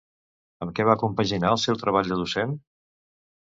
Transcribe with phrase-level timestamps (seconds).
[0.65, 2.59] Amb què va compaginar el seu treball de docent?